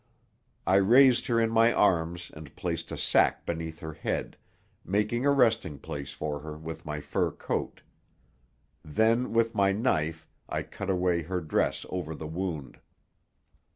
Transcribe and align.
I 0.65 0.77
raised 0.77 1.27
her 1.27 1.39
in 1.39 1.51
my 1.51 1.71
arms 1.71 2.31
and 2.33 2.55
placed 2.55 2.91
a 2.91 2.97
sack 2.97 3.45
beneath 3.45 3.81
her 3.81 3.93
head, 3.93 4.35
making 4.83 5.27
a 5.27 5.31
resting 5.31 5.77
place 5.77 6.11
for 6.11 6.39
her 6.39 6.57
with 6.57 6.87
my 6.87 6.99
fur 7.01 7.29
coat. 7.29 7.83
Then 8.83 9.31
with 9.31 9.53
my 9.53 9.71
knife 9.71 10.27
I 10.49 10.63
cut 10.63 10.89
away 10.89 11.21
her 11.21 11.39
dress 11.39 11.85
over 11.89 12.15
the 12.15 12.25
wound. 12.25 12.79